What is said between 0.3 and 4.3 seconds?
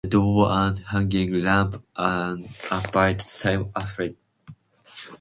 and hanging lamps are by the same artists.